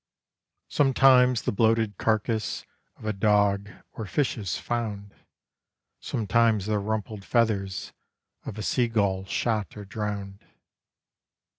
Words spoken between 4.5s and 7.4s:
found, Sometimes the rumpled